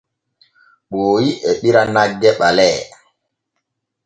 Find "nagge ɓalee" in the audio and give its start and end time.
1.93-2.77